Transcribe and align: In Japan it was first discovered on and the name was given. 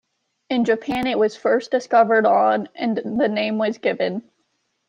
In 0.49 0.65
Japan 0.65 1.05
it 1.05 1.19
was 1.19 1.35
first 1.35 1.69
discovered 1.69 2.25
on 2.25 2.69
and 2.73 2.97
the 2.97 3.27
name 3.27 3.59
was 3.59 3.77
given. 3.77 4.23